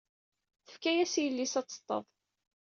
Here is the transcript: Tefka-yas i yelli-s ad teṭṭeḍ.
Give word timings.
Tefka-yas 0.65 1.13
i 1.15 1.21
yelli-s 1.23 1.53
ad 1.59 1.67
teṭṭeḍ. 1.67 2.05